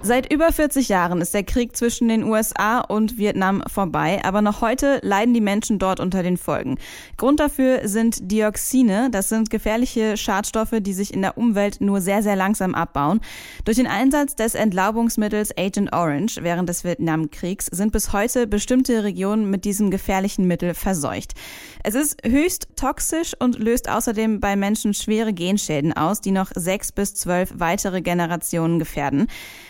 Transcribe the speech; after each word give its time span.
Seit 0.00 0.32
über 0.32 0.52
40 0.52 0.88
Jahren 0.88 1.20
ist 1.20 1.34
der 1.34 1.42
Krieg 1.42 1.76
zwischen 1.76 2.08
den 2.08 2.22
USA 2.22 2.78
und 2.78 3.18
Vietnam 3.18 3.62
vorbei, 3.66 4.20
aber 4.24 4.42
noch 4.42 4.60
heute 4.60 5.00
leiden 5.02 5.34
die 5.34 5.40
Menschen 5.40 5.78
dort 5.78 5.98
unter 5.98 6.22
den 6.22 6.36
Folgen. 6.36 6.78
Grund 7.16 7.40
dafür 7.40 7.88
sind 7.88 8.30
Dioxine, 8.30 9.08
das 9.10 9.28
sind 9.28 9.50
gefährliche 9.50 10.16
Schadstoffe, 10.16 10.74
die 10.80 10.92
sich 10.92 11.12
in 11.12 11.20
der 11.20 11.36
Umwelt 11.36 11.80
nur 11.80 12.00
sehr, 12.00 12.22
sehr 12.22 12.36
langsam 12.36 12.74
abbauen. 12.74 13.20
Durch 13.64 13.76
den 13.76 13.88
Einsatz 13.88 14.36
des 14.36 14.54
Entlaubungsmittels 14.54 15.56
Agent 15.58 15.92
Orange 15.92 16.38
während 16.42 16.68
des 16.68 16.84
Vietnamkriegs 16.84 17.66
sind 17.66 17.92
bis 17.92 18.12
heute 18.12 18.46
bestimmte 18.46 19.02
Regionen 19.02 19.50
mit 19.50 19.64
diesem 19.64 19.90
gefährlichen 19.90 20.46
Mittel 20.46 20.74
verseucht. 20.74 21.34
Es 21.82 21.94
ist 21.94 22.22
höchst 22.24 22.68
toxisch 22.76 23.32
und 23.38 23.58
löst 23.58 23.90
außerdem 23.90 24.38
bei 24.40 24.54
Menschen 24.54 24.94
schwere 24.94 25.32
Genschäden 25.32 25.92
aus, 25.92 26.20
die 26.20 26.30
noch 26.30 26.50
sechs 26.54 26.92
bis 26.92 27.14
zwölf 27.14 27.52
weitere 27.56 28.00
Generationen 28.00 28.78
gefährden. 28.78 29.26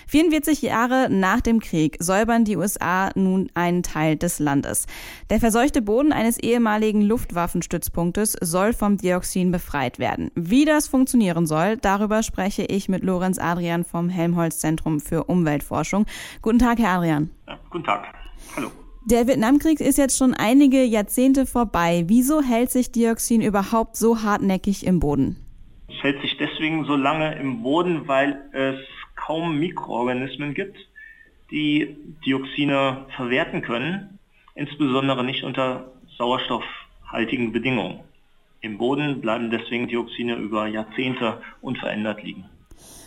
44 0.08 0.62
Jahre 0.62 1.08
nach 1.10 1.42
dem 1.42 1.60
Krieg 1.60 1.98
säubern 2.00 2.46
die 2.46 2.56
USA 2.56 3.10
nun 3.14 3.50
einen 3.52 3.82
Teil 3.82 4.16
des 4.16 4.38
Landes. 4.38 4.86
Der 5.28 5.38
verseuchte 5.38 5.82
Boden 5.82 6.14
eines 6.14 6.38
ehemaligen 6.38 7.02
Luftwaffenstützpunktes 7.02 8.32
soll 8.40 8.72
vom 8.72 8.96
Dioxin 8.96 9.52
befreit 9.52 9.98
werden. 9.98 10.30
Wie 10.34 10.64
das 10.64 10.88
funktionieren 10.88 11.46
soll, 11.46 11.76
darüber 11.76 12.22
spreche 12.22 12.62
ich 12.62 12.88
mit 12.88 13.04
Lorenz 13.04 13.38
Adrian 13.38 13.84
vom 13.84 14.08
Helmholtz 14.08 14.60
Zentrum 14.60 14.98
für 14.98 15.24
Umweltforschung. 15.24 16.06
Guten 16.40 16.58
Tag, 16.58 16.78
Herr 16.78 16.96
Adrian. 16.96 17.28
Ja, 17.46 17.58
guten 17.68 17.84
Tag. 17.84 18.06
Hallo. 18.56 18.70
Der 19.04 19.26
Vietnamkrieg 19.26 19.80
ist 19.80 19.98
jetzt 19.98 20.16
schon 20.16 20.32
einige 20.32 20.84
Jahrzehnte 20.84 21.44
vorbei. 21.44 22.04
Wieso 22.06 22.40
hält 22.40 22.70
sich 22.70 22.92
Dioxin 22.92 23.42
überhaupt 23.42 23.96
so 23.96 24.22
hartnäckig 24.22 24.86
im 24.86 25.00
Boden? 25.00 25.36
Es 25.88 26.02
hält 26.02 26.22
sich 26.22 26.38
deswegen 26.38 26.86
so 26.86 26.96
lange 26.96 27.38
im 27.38 27.62
Boden, 27.62 28.08
weil 28.08 28.40
es 28.52 28.78
kaum 29.18 29.58
Mikroorganismen 29.58 30.54
gibt, 30.54 30.78
die 31.50 31.96
Dioxine 32.24 33.06
verwerten 33.16 33.62
können, 33.62 34.18
insbesondere 34.54 35.24
nicht 35.24 35.44
unter 35.44 35.92
sauerstoffhaltigen 36.16 37.52
Bedingungen. 37.52 38.00
Im 38.60 38.78
Boden 38.78 39.20
bleiben 39.20 39.50
deswegen 39.50 39.88
Dioxine 39.88 40.36
über 40.36 40.66
Jahrzehnte 40.66 41.40
unverändert 41.60 42.22
liegen. 42.22 42.44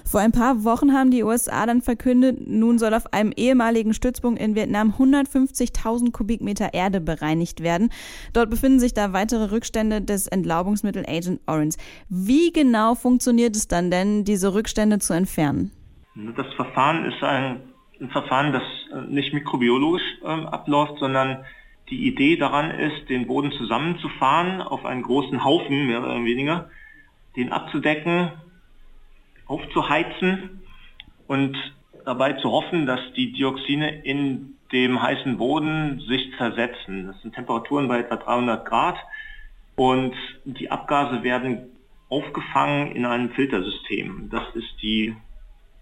Vor 0.05 0.19
ein 0.19 0.31
paar 0.31 0.63
Wochen 0.63 0.93
haben 0.93 1.11
die 1.11 1.23
USA 1.23 1.65
dann 1.65 1.81
verkündet, 1.81 2.45
nun 2.45 2.79
soll 2.79 2.93
auf 2.93 3.13
einem 3.13 3.31
ehemaligen 3.35 3.93
Stützpunkt 3.93 4.41
in 4.41 4.55
Vietnam 4.55 4.93
150.000 4.97 6.11
Kubikmeter 6.11 6.73
Erde 6.73 6.99
bereinigt 6.99 7.61
werden. 7.61 7.89
Dort 8.33 8.49
befinden 8.49 8.79
sich 8.79 8.93
da 8.93 9.13
weitere 9.13 9.51
Rückstände 9.51 10.01
des 10.01 10.27
Entlaubungsmittels 10.27 11.07
Agent 11.07 11.39
Orange. 11.45 11.77
Wie 12.09 12.51
genau 12.51 12.95
funktioniert 12.95 13.55
es 13.55 13.67
dann 13.67 13.91
denn, 13.91 14.25
diese 14.25 14.53
Rückstände 14.53 14.99
zu 14.99 15.13
entfernen? 15.13 15.71
Das 16.15 16.53
Verfahren 16.55 17.05
ist 17.05 17.23
ein, 17.23 17.61
ein 17.99 18.09
Verfahren, 18.09 18.51
das 18.51 18.63
äh, 18.93 19.01
nicht 19.07 19.33
mikrobiologisch 19.33 20.03
ähm, 20.25 20.45
abläuft, 20.47 20.99
sondern 20.99 21.45
die 21.89 22.07
Idee 22.07 22.37
daran 22.37 22.71
ist, 22.71 23.09
den 23.09 23.27
Boden 23.27 23.51
zusammenzufahren 23.51 24.61
auf 24.61 24.85
einen 24.85 25.03
großen 25.03 25.43
Haufen, 25.43 25.87
mehr 25.87 26.01
oder 26.03 26.23
weniger, 26.23 26.69
den 27.35 27.51
abzudecken, 27.51 28.31
aufzuheizen 29.45 30.61
und 31.27 31.57
dabei 32.05 32.33
zu 32.33 32.51
hoffen, 32.51 32.85
dass 32.85 32.99
die 33.15 33.33
Dioxine 33.33 34.03
in 34.03 34.55
dem 34.71 35.01
heißen 35.01 35.37
Boden 35.37 35.99
sich 36.07 36.31
zersetzen. 36.37 37.07
Das 37.07 37.21
sind 37.21 37.35
Temperaturen 37.35 37.87
bei 37.87 37.99
etwa 37.99 38.15
300 38.15 38.65
Grad 38.65 38.97
und 39.75 40.13
die 40.45 40.71
Abgase 40.71 41.23
werden 41.23 41.67
aufgefangen 42.09 42.91
in 42.91 43.05
einem 43.05 43.31
Filtersystem. 43.31 44.29
Das 44.29 44.43
ist 44.53 44.81
die, 44.81 45.15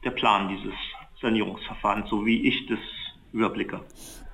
der 0.03 0.11
Plan 0.11 0.49
dieses 0.49 0.73
Sanierungsverfahrens, 1.21 2.09
so 2.09 2.25
wie 2.25 2.47
ich 2.47 2.67
das 2.67 2.79
überblicke. 3.33 3.81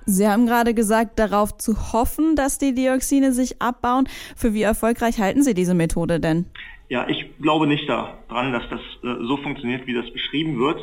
Sie 0.08 0.28
haben 0.28 0.46
gerade 0.46 0.72
gesagt, 0.72 1.18
darauf 1.18 1.56
zu 1.58 1.92
hoffen, 1.92 2.36
dass 2.36 2.58
die 2.58 2.74
Dioxine 2.74 3.32
sich 3.32 3.60
abbauen. 3.60 4.08
Für 4.36 4.54
wie 4.54 4.62
erfolgreich 4.62 5.18
halten 5.18 5.42
Sie 5.42 5.52
diese 5.52 5.74
Methode 5.74 6.20
denn? 6.20 6.46
Ja, 6.88 7.08
ich 7.08 7.26
glaube 7.40 7.66
nicht 7.66 7.88
daran, 7.88 8.52
dass 8.52 8.62
das 8.70 8.80
äh, 9.02 9.24
so 9.26 9.36
funktioniert, 9.38 9.86
wie 9.88 9.94
das 9.94 10.08
beschrieben 10.12 10.60
wird. 10.60 10.80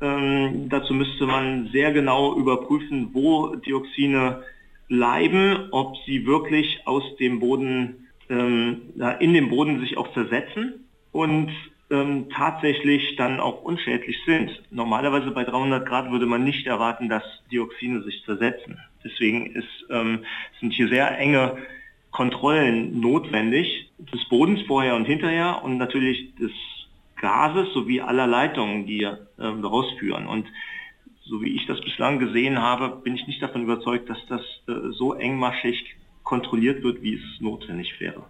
Ähm, 0.00 0.68
dazu 0.70 0.94
müsste 0.94 1.26
man 1.26 1.68
sehr 1.72 1.92
genau 1.92 2.34
überprüfen, 2.36 3.10
wo 3.12 3.54
Dioxine 3.56 4.42
bleiben, 4.88 5.68
ob 5.72 5.96
sie 6.06 6.26
wirklich 6.26 6.80
aus 6.86 7.02
dem 7.18 7.40
Boden, 7.40 8.08
ähm, 8.30 8.92
in 9.20 9.34
dem 9.34 9.50
Boden 9.50 9.80
sich 9.80 9.98
auch 9.98 10.12
zersetzen 10.14 10.86
und 11.12 11.50
ähm, 11.90 12.28
tatsächlich 12.30 13.16
dann 13.16 13.40
auch 13.40 13.62
unschädlich 13.62 14.16
sind. 14.26 14.62
Normalerweise 14.70 15.30
bei 15.30 15.44
300 15.44 15.86
Grad 15.86 16.10
würde 16.10 16.26
man 16.26 16.44
nicht 16.44 16.66
erwarten, 16.66 17.08
dass 17.08 17.22
Dioxine 17.50 18.02
sich 18.02 18.24
zersetzen. 18.24 18.78
Deswegen 19.04 19.54
ist, 19.54 19.86
ähm, 19.90 20.24
sind 20.60 20.72
hier 20.72 20.88
sehr 20.88 21.16
enge 21.18 21.56
Kontrollen 22.10 23.00
notwendig, 23.00 23.90
des 23.98 24.24
Bodens 24.28 24.62
vorher 24.62 24.96
und 24.96 25.04
hinterher 25.04 25.62
und 25.62 25.78
natürlich 25.78 26.34
des 26.36 26.50
Gases 27.20 27.72
sowie 27.72 28.00
aller 28.00 28.26
Leitungen, 28.26 28.86
die 28.86 29.02
äh, 29.02 29.16
daraus 29.36 29.90
führen. 29.98 30.26
Und 30.26 30.46
so 31.24 31.42
wie 31.42 31.54
ich 31.54 31.66
das 31.66 31.80
bislang 31.80 32.18
gesehen 32.18 32.60
habe, 32.60 33.00
bin 33.02 33.14
ich 33.16 33.26
nicht 33.26 33.42
davon 33.42 33.62
überzeugt, 33.62 34.08
dass 34.08 34.18
das 34.28 34.40
äh, 34.68 34.90
so 34.92 35.14
engmaschig 35.14 35.96
kontrolliert 36.26 36.82
wird, 36.82 37.02
wie 37.02 37.14
es 37.14 37.40
notwendig 37.40 37.98
wäre. 37.98 38.24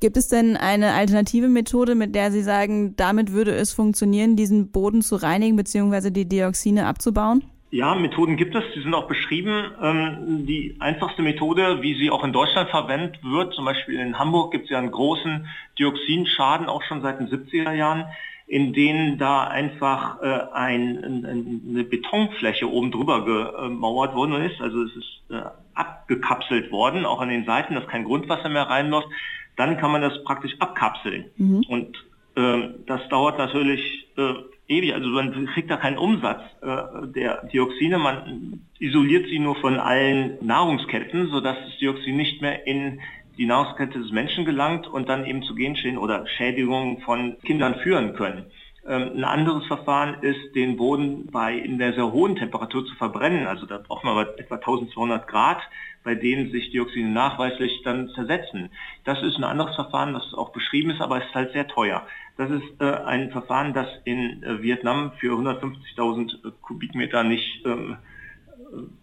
Gibt 0.00 0.16
es 0.16 0.28
denn 0.28 0.56
eine 0.56 0.92
alternative 0.92 1.48
Methode, 1.48 1.94
mit 1.94 2.14
der 2.14 2.30
Sie 2.30 2.42
sagen, 2.42 2.94
damit 2.96 3.32
würde 3.32 3.52
es 3.52 3.72
funktionieren, 3.72 4.36
diesen 4.36 4.70
Boden 4.70 5.00
zu 5.00 5.16
reinigen 5.16 5.56
bzw. 5.56 6.10
die 6.10 6.28
Dioxine 6.28 6.86
abzubauen? 6.86 7.42
Ja, 7.70 7.94
Methoden 7.94 8.36
gibt 8.36 8.54
es, 8.54 8.64
die 8.74 8.80
sind 8.80 8.94
auch 8.94 9.08
beschrieben. 9.08 9.72
Ähm, 9.82 10.46
die 10.46 10.76
einfachste 10.80 11.22
Methode, 11.22 11.82
wie 11.82 11.98
sie 11.98 12.10
auch 12.10 12.24
in 12.24 12.32
Deutschland 12.32 12.70
verwendet 12.70 13.18
wird, 13.22 13.54
zum 13.54 13.66
Beispiel 13.66 13.98
in 14.00 14.18
Hamburg 14.18 14.52
gibt 14.52 14.64
es 14.64 14.70
ja 14.70 14.78
einen 14.78 14.90
großen 14.90 15.46
Dioxinschaden, 15.78 16.66
auch 16.66 16.82
schon 16.82 17.02
seit 17.02 17.20
den 17.20 17.28
70er 17.28 17.72
Jahren, 17.72 18.06
in 18.48 18.72
denen 18.72 19.18
da 19.18 19.44
einfach 19.44 20.22
äh, 20.22 20.40
ein, 20.54 21.24
eine 21.26 21.84
Betonfläche 21.84 22.68
oben 22.70 22.90
drüber 22.90 23.24
gemauert 23.24 24.14
worden 24.14 24.42
ist. 24.42 24.60
Also 24.60 24.84
es 24.84 24.96
ist 24.96 25.22
äh, 25.30 25.42
abgekapselt 25.74 26.72
worden, 26.72 27.04
auch 27.04 27.20
an 27.20 27.28
den 27.28 27.44
Seiten, 27.44 27.74
dass 27.74 27.86
kein 27.86 28.04
Grundwasser 28.04 28.48
mehr 28.48 28.62
reinläuft. 28.62 29.08
Dann 29.56 29.76
kann 29.76 29.92
man 29.92 30.00
das 30.00 30.24
praktisch 30.24 30.56
abkapseln. 30.60 31.26
Mhm. 31.36 31.64
Und 31.68 31.96
äh, 32.36 32.70
das 32.86 33.06
dauert 33.10 33.36
natürlich 33.36 34.08
äh, 34.16 34.32
ewig. 34.66 34.94
Also 34.94 35.10
man 35.10 35.46
kriegt 35.48 35.70
da 35.70 35.76
keinen 35.76 35.98
Umsatz 35.98 36.40
äh, 36.62 37.06
der 37.08 37.44
Dioxine. 37.52 37.98
Man 37.98 38.62
isoliert 38.78 39.26
sie 39.28 39.40
nur 39.40 39.56
von 39.56 39.78
allen 39.78 40.38
Nahrungsketten, 40.40 41.28
sodass 41.28 41.56
das 41.66 41.78
Dioxin 41.78 42.16
nicht 42.16 42.40
mehr 42.40 42.66
in 42.66 43.00
die 43.38 43.46
Nahrungskette 43.46 44.00
des 44.00 44.10
Menschen 44.10 44.44
gelangt 44.44 44.86
und 44.86 45.08
dann 45.08 45.24
eben 45.24 45.42
zu 45.42 45.54
Genschäden 45.54 45.98
oder 45.98 46.26
Schädigungen 46.26 47.00
von 47.00 47.38
Kindern 47.40 47.76
führen 47.76 48.14
können. 48.14 48.46
Ähm, 48.86 49.12
ein 49.16 49.24
anderes 49.24 49.66
Verfahren 49.66 50.22
ist, 50.22 50.54
den 50.54 50.76
Boden 50.76 51.26
bei 51.30 51.54
in 51.54 51.78
der 51.78 51.92
sehr 51.92 52.10
hohen 52.12 52.36
Temperatur 52.36 52.84
zu 52.84 52.94
verbrennen. 52.96 53.46
Also 53.46 53.66
da 53.66 53.78
braucht 53.78 54.02
man 54.02 54.26
etwa 54.38 54.56
1200 54.56 55.28
Grad, 55.28 55.58
bei 56.02 56.14
denen 56.14 56.50
sich 56.50 56.70
Dioxine 56.70 57.10
nachweislich 57.10 57.82
dann 57.84 58.08
zersetzen. 58.10 58.70
Das 59.04 59.22
ist 59.22 59.36
ein 59.36 59.44
anderes 59.44 59.74
Verfahren, 59.76 60.14
das 60.14 60.34
auch 60.34 60.50
beschrieben 60.50 60.90
ist, 60.90 61.00
aber 61.00 61.18
es 61.18 61.26
ist 61.26 61.34
halt 61.34 61.52
sehr 61.52 61.68
teuer. 61.68 62.06
Das 62.36 62.50
ist 62.50 62.80
äh, 62.80 62.90
ein 63.04 63.30
Verfahren, 63.30 63.72
das 63.72 63.88
in 64.04 64.42
äh, 64.42 64.62
Vietnam 64.62 65.12
für 65.18 65.32
150.000 65.34 66.48
äh, 66.48 66.52
Kubikmeter 66.62 67.22
nicht 67.22 67.64
ähm, 67.66 67.96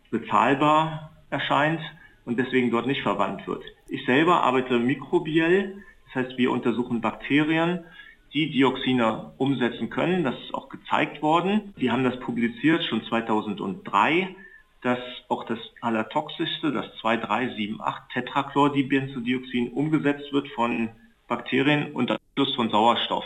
bezahlbar 0.09 1.11
erscheint 1.29 1.81
und 2.25 2.37
deswegen 2.39 2.71
dort 2.71 2.87
nicht 2.87 3.01
verwandt 3.01 3.47
wird. 3.47 3.63
Ich 3.87 4.05
selber 4.05 4.43
arbeite 4.43 4.79
mikrobiell, 4.79 5.83
das 6.05 6.25
heißt 6.25 6.37
wir 6.37 6.51
untersuchen 6.51 7.01
Bakterien, 7.01 7.85
die 8.33 8.51
Dioxine 8.51 9.31
umsetzen 9.37 9.89
können. 9.89 10.23
Das 10.23 10.35
ist 10.35 10.53
auch 10.53 10.69
gezeigt 10.69 11.21
worden. 11.21 11.73
Wir 11.77 11.91
haben 11.91 12.03
das 12.03 12.19
publiziert 12.19 12.83
schon 12.83 13.03
2003, 13.05 14.35
dass 14.81 14.99
auch 15.29 15.45
das 15.45 15.59
allertoxischste, 15.81 16.71
das 16.71 16.85
2378 17.01 18.13
Tetrachlordibenzodioxin 18.13 19.69
umgesetzt 19.69 20.31
wird 20.33 20.47
von 20.49 20.89
Bakterien 21.27 21.93
unter 21.93 22.17
Einfluss 22.19 22.55
von 22.55 22.69
Sauerstoff. 22.69 23.25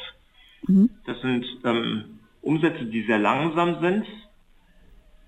Mhm. 0.68 0.90
Das 1.06 1.20
sind 1.22 1.46
ähm, 1.66 2.20
Umsätze, 2.42 2.86
die 2.86 3.04
sehr 3.04 3.20
langsam 3.20 3.82
sind, 3.82 4.06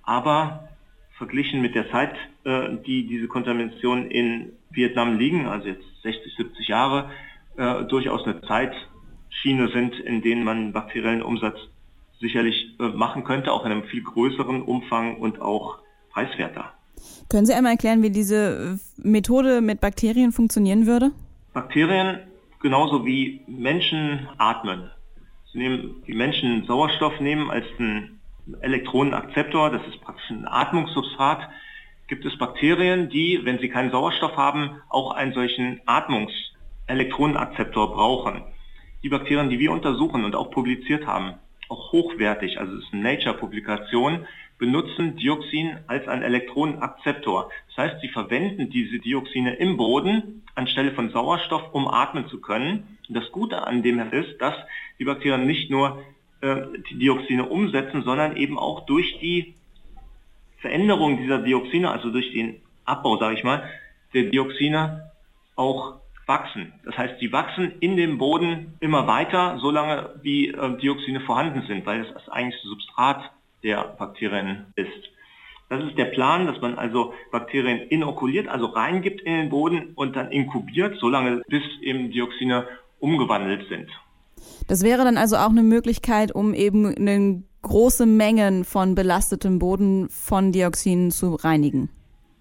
aber 0.03 0.69
verglichen 1.21 1.61
mit 1.61 1.75
der 1.75 1.91
Zeit, 1.91 2.15
äh, 2.45 2.69
die 2.83 3.05
diese 3.05 3.27
Kontamination 3.27 4.09
in 4.09 4.53
Vietnam 4.71 5.19
liegen, 5.19 5.45
also 5.45 5.67
jetzt 5.67 5.85
60, 6.01 6.35
70 6.35 6.67
Jahre, 6.67 7.11
äh, 7.57 7.83
durchaus 7.83 8.23
eine 8.25 8.41
Zeitschiene 8.41 9.69
sind, 9.71 9.99
in 9.99 10.23
denen 10.23 10.43
man 10.43 10.73
bakteriellen 10.73 11.21
Umsatz 11.21 11.57
sicherlich 12.19 12.75
äh, 12.79 12.87
machen 12.87 13.23
könnte, 13.23 13.51
auch 13.51 13.65
in 13.65 13.71
einem 13.71 13.83
viel 13.83 14.01
größeren 14.01 14.63
Umfang 14.63 15.17
und 15.17 15.39
auch 15.41 15.77
preiswerter. 16.09 16.73
Können 17.29 17.45
Sie 17.45 17.53
einmal 17.53 17.73
erklären, 17.73 18.01
wie 18.01 18.09
diese 18.09 18.79
äh, 18.79 19.07
Methode 19.07 19.61
mit 19.61 19.79
Bakterien 19.79 20.31
funktionieren 20.31 20.87
würde? 20.87 21.11
Bakterien 21.53 22.19
genauso 22.61 23.05
wie 23.05 23.41
Menschen 23.47 24.27
atmen, 24.39 24.89
nehmen, 25.53 26.01
die 26.07 26.13
Menschen 26.13 26.65
Sauerstoff 26.65 27.19
nehmen 27.19 27.51
als 27.51 27.65
einen 27.77 28.20
Elektronenakzeptor, 28.61 29.69
das 29.69 29.85
ist 29.87 30.01
praktisch 30.01 30.29
ein 30.29 30.47
Atmungssubstrat, 30.47 31.49
gibt 32.07 32.25
es 32.25 32.37
Bakterien, 32.37 33.09
die, 33.09 33.41
wenn 33.43 33.59
sie 33.59 33.69
keinen 33.69 33.91
Sauerstoff 33.91 34.35
haben, 34.35 34.81
auch 34.89 35.11
einen 35.11 35.33
solchen 35.33 35.81
Atmungselektronenakzeptor 35.85 37.93
brauchen. 37.93 38.43
Die 39.03 39.09
Bakterien, 39.09 39.49
die 39.49 39.59
wir 39.59 39.71
untersuchen 39.71 40.25
und 40.25 40.35
auch 40.35 40.51
publiziert 40.51 41.07
haben, 41.07 41.35
auch 41.69 41.93
hochwertig, 41.93 42.59
also 42.59 42.75
es 42.75 42.83
ist 42.83 42.93
eine 42.93 43.03
Nature-Publikation, 43.03 44.25
benutzen 44.57 45.15
Dioxin 45.15 45.77
als 45.87 46.07
ein 46.07 46.21
Elektronenakzeptor. 46.21 47.49
Das 47.67 47.77
heißt, 47.77 48.01
sie 48.01 48.09
verwenden 48.09 48.69
diese 48.69 48.99
Dioxine 48.99 49.55
im 49.55 49.77
Boden 49.77 50.43
anstelle 50.53 50.91
von 50.91 51.09
Sauerstoff, 51.09 51.73
um 51.73 51.87
atmen 51.87 52.27
zu 52.27 52.41
können. 52.41 52.97
Und 53.07 53.15
das 53.15 53.31
Gute 53.31 53.65
an 53.65 53.81
dem 53.81 53.99
ist, 54.11 54.39
dass 54.39 54.53
die 54.99 55.05
Bakterien 55.05 55.47
nicht 55.47 55.71
nur 55.71 56.03
die 56.41 56.97
Dioxine 56.97 57.45
umsetzen, 57.45 58.03
sondern 58.03 58.35
eben 58.35 58.57
auch 58.57 58.85
durch 58.85 59.19
die 59.19 59.53
Veränderung 60.59 61.17
dieser 61.17 61.39
Dioxine, 61.39 61.91
also 61.91 62.09
durch 62.11 62.31
den 62.33 62.61
Abbau, 62.85 63.17
sage 63.17 63.35
ich 63.35 63.43
mal, 63.43 63.63
der 64.13 64.25
Dioxine 64.25 65.11
auch 65.55 65.95
wachsen. 66.27 66.73
Das 66.85 66.97
heißt, 66.97 67.19
sie 67.19 67.31
wachsen 67.31 67.73
in 67.79 67.97
dem 67.97 68.17
Boden 68.17 68.73
immer 68.79 69.07
weiter, 69.07 69.57
solange 69.59 70.11
wie 70.21 70.49
äh, 70.49 70.77
Dioxine 70.77 71.21
vorhanden 71.21 71.63
sind, 71.67 71.85
weil 71.85 72.05
eigentlich 72.29 72.61
das 72.61 72.69
Substrat 72.69 73.31
der 73.63 73.83
Bakterien 73.97 74.67
ist. 74.75 75.09
Das 75.69 75.83
ist 75.83 75.97
der 75.97 76.05
Plan, 76.05 76.47
dass 76.47 76.59
man 76.59 76.75
also 76.75 77.13
Bakterien 77.31 77.87
inokuliert, 77.87 78.47
also 78.47 78.65
reingibt 78.65 79.21
in 79.21 79.33
den 79.33 79.49
Boden 79.49 79.93
und 79.95 80.15
dann 80.15 80.31
inkubiert, 80.31 80.97
solange 80.99 81.43
bis 81.47 81.63
eben 81.81 82.11
Dioxine 82.11 82.67
umgewandelt 82.99 83.67
sind. 83.69 83.89
Das 84.67 84.83
wäre 84.83 85.03
dann 85.03 85.17
also 85.17 85.37
auch 85.37 85.49
eine 85.49 85.63
Möglichkeit, 85.63 86.33
um 86.33 86.53
eben 86.53 86.95
eine 86.95 87.43
große 87.61 88.05
Mengen 88.05 88.63
von 88.63 88.95
belastetem 88.95 89.59
Boden 89.59 90.09
von 90.09 90.51
Dioxinen 90.51 91.11
zu 91.11 91.35
reinigen. 91.35 91.89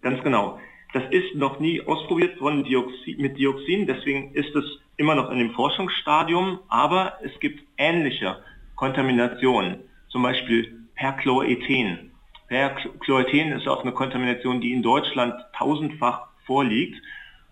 Ganz 0.02 0.22
genau. 0.22 0.58
Das 0.92 1.04
ist 1.10 1.34
noch 1.36 1.60
nie 1.60 1.80
ausprobiert 1.82 2.40
worden 2.40 2.64
Dioxin, 2.64 3.20
mit 3.20 3.38
Dioxin, 3.38 3.86
deswegen 3.86 4.32
ist 4.34 4.54
es 4.56 4.64
immer 4.96 5.14
noch 5.14 5.30
in 5.30 5.38
dem 5.38 5.50
Forschungsstadium, 5.52 6.58
aber 6.68 7.14
es 7.22 7.38
gibt 7.38 7.62
ähnliche 7.78 8.36
Kontaminationen, 8.74 9.76
zum 10.08 10.22
Beispiel 10.22 10.80
Perchlorethen. 10.96 12.10
Perchlorethen 12.48 13.52
ist 13.52 13.68
auch 13.68 13.82
eine 13.82 13.92
Kontamination, 13.92 14.60
die 14.60 14.72
in 14.72 14.82
Deutschland 14.82 15.34
tausendfach 15.56 16.26
vorliegt. 16.44 17.00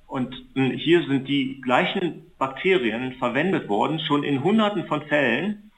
Und 0.09 0.35
hm, 0.55 0.73
hier 0.73 1.07
sind 1.07 1.29
die 1.29 1.61
gleichen 1.61 2.27
Bakterien 2.39 3.13
verwendet 3.19 3.69
worden, 3.69 4.01
schon 4.01 4.25
in 4.25 4.43
hunderten 4.43 4.87
von 4.87 5.03
Fällen 5.03 5.71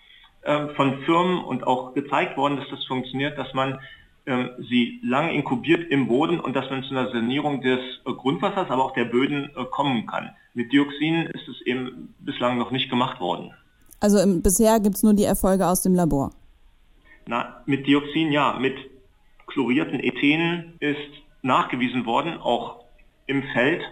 äh, 0.43 0.69
von 0.69 1.03
Firmen 1.03 1.45
und 1.45 1.67
auch 1.67 1.93
gezeigt 1.93 2.37
worden, 2.39 2.57
dass 2.57 2.69
das 2.71 2.87
funktioniert, 2.87 3.37
dass 3.37 3.53
man 3.53 3.79
äh, 4.25 4.47
sie 4.69 5.01
lang 5.03 5.31
inkubiert 5.31 5.91
im 5.91 6.07
Boden 6.07 6.39
und 6.39 6.55
dass 6.55 6.71
man 6.71 6.85
zu 6.85 6.91
einer 6.91 7.11
Sanierung 7.11 7.61
des 7.61 7.81
äh, 8.07 8.13
Grundwassers, 8.13 8.71
aber 8.71 8.85
auch 8.85 8.95
der 8.95 9.07
Böden 9.07 9.51
äh, 9.57 9.65
kommen 9.65 10.07
kann. 10.07 10.31
Mit 10.55 10.73
Dioxin 10.73 11.27
ist 11.27 11.49
es 11.49 11.61
eben 11.67 12.15
bislang 12.21 12.57
noch 12.57 12.71
nicht 12.71 12.89
gemacht 12.89 13.21
worden. 13.21 13.53
Also 13.99 14.19
im, 14.19 14.43
bisher 14.43 14.79
gibt 14.79 14.97
es 14.97 15.03
nur 15.03 15.15
die 15.15 15.25
Erfolge 15.25 15.67
aus 15.67 15.83
dem 15.83 15.95
Labor. 15.95 16.31
Na, 17.27 17.63
mit 17.67 17.87
Dioxin 17.87 18.31
ja, 18.31 18.59
mit 18.61 18.77
chlorierten 19.47 20.01
Ethenen 20.01 20.75
ist 20.79 20.99
nachgewiesen 21.43 22.07
worden, 22.07 22.39
auch 22.39 22.85
im 23.27 23.43
Feld, 23.53 23.83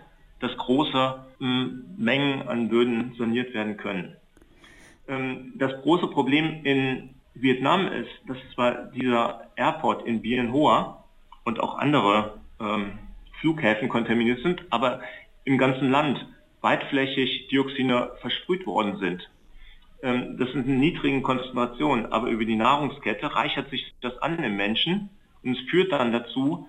dass 0.40 0.56
große 0.56 1.24
m, 1.40 1.84
Mengen 1.96 2.48
an 2.48 2.68
Böden 2.68 3.14
saniert 3.18 3.54
werden 3.54 3.76
können. 3.76 4.16
Ähm, 5.08 5.52
das 5.56 5.72
große 5.82 6.08
Problem 6.08 6.64
in 6.64 7.14
Vietnam 7.34 7.86
ist, 7.88 8.10
dass 8.26 8.38
zwar 8.54 8.90
dieser 8.92 9.48
Airport 9.56 10.06
in 10.06 10.22
Bien 10.22 10.52
Hoa 10.52 11.04
und 11.44 11.60
auch 11.60 11.78
andere 11.78 12.40
ähm, 12.60 12.98
Flughäfen 13.40 13.88
kontaminiert 13.88 14.42
sind, 14.42 14.62
aber 14.70 15.00
im 15.44 15.58
ganzen 15.58 15.90
Land 15.90 16.26
weitflächig 16.60 17.48
Dioxine 17.48 18.10
versprüht 18.20 18.66
worden 18.66 18.98
sind. 18.98 19.28
Ähm, 20.02 20.36
das 20.38 20.50
sind 20.52 20.66
niedrigen 20.66 21.22
Konzentrationen, 21.22 22.12
aber 22.12 22.28
über 22.28 22.44
die 22.44 22.56
Nahrungskette 22.56 23.34
reichert 23.34 23.70
sich 23.70 23.94
das 24.00 24.18
an 24.18 24.42
im 24.42 24.56
Menschen 24.56 25.10
und 25.42 25.56
es 25.56 25.70
führt 25.70 25.92
dann 25.92 26.12
dazu, 26.12 26.68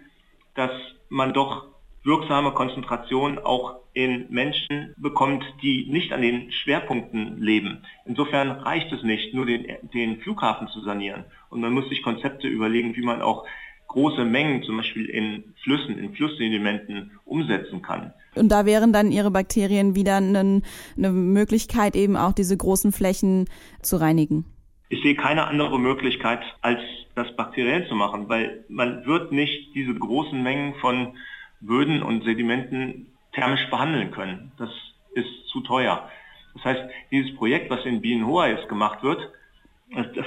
dass 0.55 0.71
man 1.09 1.33
doch 1.33 1.67
wirksame 2.03 2.51
Konzentrationen 2.51 3.39
auch 3.39 3.79
in 3.93 4.27
Menschen 4.29 4.93
bekommt, 4.97 5.43
die 5.61 5.87
nicht 5.89 6.13
an 6.13 6.21
den 6.21 6.51
Schwerpunkten 6.51 7.41
leben. 7.41 7.83
Insofern 8.05 8.51
reicht 8.51 8.91
es 8.91 9.03
nicht, 9.03 9.33
nur 9.33 9.45
den, 9.45 9.65
den 9.93 10.21
Flughafen 10.21 10.67
zu 10.69 10.81
sanieren. 10.81 11.25
Und 11.49 11.61
man 11.61 11.73
muss 11.73 11.89
sich 11.89 12.01
Konzepte 12.03 12.47
überlegen, 12.47 12.95
wie 12.95 13.01
man 13.01 13.21
auch 13.21 13.45
große 13.87 14.23
Mengen 14.23 14.63
zum 14.63 14.77
Beispiel 14.77 15.05
in 15.05 15.43
Flüssen, 15.63 15.97
in 15.97 16.13
Flusssedimenten 16.13 17.11
umsetzen 17.25 17.81
kann. 17.81 18.13
Und 18.35 18.49
da 18.49 18.65
wären 18.65 18.93
dann 18.93 19.11
ihre 19.11 19.31
Bakterien 19.31 19.95
wieder 19.95 20.17
eine, 20.17 20.61
eine 20.95 21.11
Möglichkeit, 21.11 21.95
eben 21.95 22.15
auch 22.15 22.31
diese 22.31 22.55
großen 22.55 22.91
Flächen 22.91 23.45
zu 23.81 23.97
reinigen. 23.97 24.45
Ich 24.89 25.01
sehe 25.03 25.15
keine 25.15 25.45
andere 25.47 25.79
Möglichkeit, 25.79 26.39
als 26.61 26.79
das 27.15 27.35
bakteriell 27.35 27.87
zu 27.87 27.95
machen, 27.95 28.29
weil 28.29 28.63
man 28.69 29.05
wird 29.05 29.31
nicht 29.31 29.75
diese 29.75 29.93
großen 29.93 30.41
Mengen 30.41 30.75
von 30.75 31.17
Böden 31.61 32.01
und 32.01 32.23
Sedimenten 32.23 33.07
thermisch 33.33 33.69
behandeln 33.69 34.11
können. 34.11 34.51
Das 34.57 34.69
ist 35.13 35.47
zu 35.51 35.61
teuer. 35.61 36.09
Das 36.53 36.63
heißt, 36.65 36.81
dieses 37.11 37.35
Projekt, 37.35 37.69
was 37.69 37.85
in 37.85 38.01
Bien 38.01 38.25
Hoa 38.25 38.47
jetzt 38.47 38.69
gemacht 38.69 39.03
wird, 39.03 39.29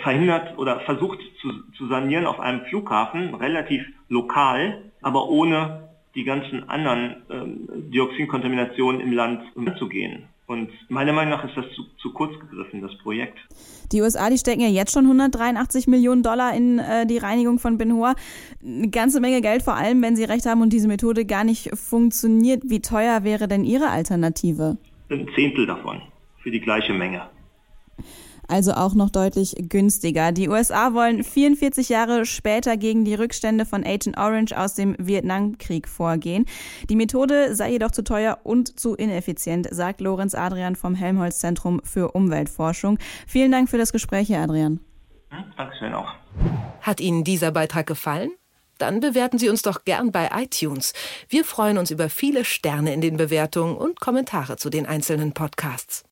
verhindert 0.03 0.59
oder 0.59 0.81
versucht 0.81 1.21
zu, 1.41 1.53
zu 1.77 1.87
sanieren 1.87 2.27
auf 2.27 2.41
einem 2.41 2.63
Flughafen, 2.67 3.35
relativ 3.35 3.85
lokal, 4.09 4.83
aber 5.03 5.29
ohne 5.29 5.89
die 6.15 6.25
ganzen 6.25 6.69
anderen 6.69 7.23
ähm, 7.31 7.91
Dioxinkontaminationen 7.91 9.01
im 9.01 9.13
Land 9.13 9.45
umzugehen. 9.57 10.29
Und 10.47 10.71
meiner 10.89 11.13
Meinung 11.13 11.31
nach 11.31 11.45
ist 11.45 11.57
das 11.57 11.65
zu, 11.75 11.85
zu, 12.01 12.13
kurz 12.13 12.39
gegriffen, 12.39 12.83
das 12.83 12.97
Projekt. 12.99 13.39
Die 13.93 14.03
USA, 14.03 14.29
die 14.29 14.39
stecken 14.39 14.61
ja 14.61 14.69
jetzt 14.69 14.93
schon 14.93 15.05
183 15.05 15.87
Millionen 15.87 16.23
Dollar 16.23 16.55
in 16.55 16.79
äh, 16.79 17.07
die 17.07 17.19
Reinigung 17.19 17.59
von 17.59 17.79
Benhur. 17.79 18.15
Eine 18.63 18.89
ganze 18.89 19.21
Menge 19.21 19.41
Geld, 19.41 19.63
vor 19.63 19.75
allem 19.75 20.03
wenn 20.03 20.17
sie 20.17 20.25
recht 20.25 20.45
haben 20.45 20.61
und 20.61 20.73
diese 20.73 20.89
Methode 20.89 21.25
gar 21.25 21.45
nicht 21.45 21.71
funktioniert. 21.77 22.65
Wie 22.67 22.81
teuer 22.81 23.25
wäre 23.25 23.49
denn 23.49 23.65
Ihre 23.65 23.91
Alternative? 23.91 24.79
Ein 25.11 25.29
Zehntel 25.35 25.67
davon 25.67 26.03
für 26.43 26.51
die 26.51 26.61
gleiche 26.61 26.93
Menge 26.93 27.23
also 28.53 28.75
auch 28.75 28.95
noch 28.95 29.11
deutlich 29.11 29.55
günstiger. 29.59 30.31
Die 30.31 30.49
USA 30.49 30.93
wollen 30.93 31.25
44 31.25 31.89
Jahre 31.89 32.27
später 32.27 32.77
gegen 32.77 33.05
die 33.05 33.15
Rückstände 33.15 33.65
von 33.65 33.83
Agent 33.83 34.19
Orange 34.19 34.53
aus 34.53 34.75
dem 34.75 34.95
Vietnamkrieg 34.99 35.89
vorgehen. 35.89 36.45
Die 36.91 36.97
Methode 36.97 37.55
sei 37.55 37.71
jedoch 37.71 37.91
zu 37.91 38.05
teuer 38.05 38.39
und 38.45 38.79
zu 38.79 38.95
ineffizient, 38.95 39.69
sagt 39.71 40.01
Lorenz 40.03 40.35
Adrian 40.35 40.77
vom 40.77 40.95
Helmholtz 40.95 41.39
Zentrum 41.39 41.81
für 41.83 42.13
Umweltforschung. 42.13 42.99
Vielen 43.27 43.51
Dank 43.51 43.71
für 43.71 43.79
das 43.79 43.91
Gespräch, 43.91 44.29
Herr 44.29 44.43
Adrian. 44.43 44.81
Hm, 45.31 45.45
Dankeschön 45.57 45.95
auch. 45.95 46.13
Hat 46.83 47.01
Ihnen 47.01 47.25
dieser 47.25 47.53
Beitrag 47.53 47.87
gefallen? 47.87 48.33
Dann 48.79 49.01
bewerten 49.01 49.39
Sie 49.39 49.49
uns 49.49 49.63
doch 49.63 49.85
gern 49.85 50.11
bei 50.13 50.31
iTunes. 50.35 50.93
Wir 51.29 51.45
freuen 51.45 51.79
uns 51.79 51.91
über 51.91 52.09
viele 52.09 52.45
Sterne 52.45 52.93
in 52.93 53.01
den 53.01 53.17
Bewertungen 53.17 53.77
und 53.77 54.01
Kommentare 54.01 54.57
zu 54.57 54.71
den 54.71 54.87
einzelnen 54.87 55.33
Podcasts. 55.33 56.01